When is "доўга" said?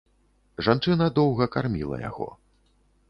1.19-1.49